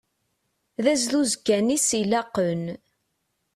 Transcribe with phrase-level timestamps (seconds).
[0.83, 2.63] D azduz kan i as-ilaqen.